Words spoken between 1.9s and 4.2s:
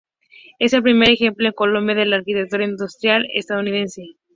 de la arquitectura industrial estadounidense.